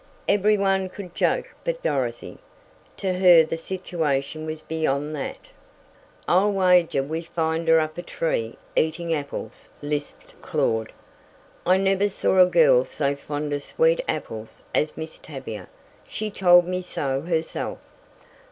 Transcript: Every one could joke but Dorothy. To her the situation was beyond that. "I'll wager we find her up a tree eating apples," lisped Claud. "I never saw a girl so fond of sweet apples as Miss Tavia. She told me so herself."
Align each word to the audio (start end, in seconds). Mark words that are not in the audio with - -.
Every 0.27 0.57
one 0.57 0.89
could 0.89 1.13
joke 1.13 1.49
but 1.63 1.83
Dorothy. 1.83 2.39
To 2.97 3.13
her 3.19 3.43
the 3.43 3.55
situation 3.55 4.47
was 4.47 4.63
beyond 4.63 5.15
that. 5.15 5.49
"I'll 6.27 6.51
wager 6.53 7.03
we 7.03 7.21
find 7.21 7.67
her 7.67 7.79
up 7.79 7.99
a 7.99 8.01
tree 8.01 8.57
eating 8.75 9.13
apples," 9.13 9.69
lisped 9.79 10.33
Claud. 10.41 10.91
"I 11.67 11.77
never 11.77 12.09
saw 12.09 12.39
a 12.39 12.47
girl 12.47 12.83
so 12.83 13.15
fond 13.15 13.53
of 13.53 13.61
sweet 13.61 14.01
apples 14.07 14.63
as 14.73 14.97
Miss 14.97 15.19
Tavia. 15.19 15.67
She 16.07 16.31
told 16.31 16.65
me 16.67 16.81
so 16.81 17.21
herself." 17.21 17.77